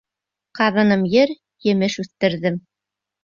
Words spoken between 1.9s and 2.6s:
үҫтерҙем.